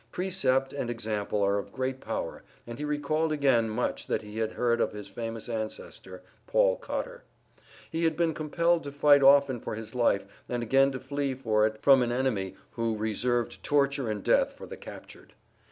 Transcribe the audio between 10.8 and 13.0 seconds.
to flee for it from an enemy who